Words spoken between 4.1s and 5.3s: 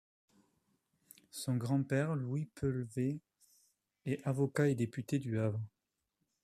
avocat et député